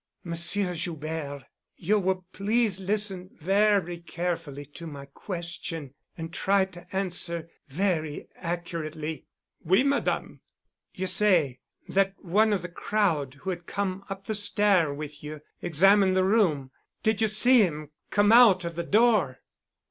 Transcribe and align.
"Monsieur 0.23 0.73
Joubert, 0.73 1.43
you 1.75 1.99
will 1.99 2.25
please 2.33 2.79
listen 2.79 3.29
very 3.39 3.99
carefully 3.99 4.65
to 4.65 4.87
my 4.87 5.05
question 5.05 5.93
and 6.17 6.33
try 6.33 6.65
to 6.65 6.87
answer 6.91 7.47
very 7.69 8.27
accurately." 8.37 9.27
"Oui, 9.63 9.83
Madame." 9.83 10.41
"You 10.95 11.05
say 11.05 11.59
that 11.87 12.15
one 12.17 12.51
of 12.51 12.63
the 12.63 12.67
crowd 12.67 13.35
who 13.41 13.51
had 13.51 13.67
come 13.67 14.03
up 14.09 14.25
the 14.25 14.33
stair 14.33 14.91
with 14.91 15.23
you 15.23 15.41
examined 15.61 16.17
the 16.17 16.23
room. 16.25 16.71
Did 17.03 17.21
you 17.21 17.27
see 17.27 17.59
him 17.61 17.91
come 18.09 18.31
out 18.31 18.65
of 18.65 18.73
the 18.75 18.81
door?" 18.83 19.41